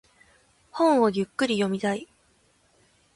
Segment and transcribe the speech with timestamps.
[0.71, 2.07] 本をゆっくり読みたい。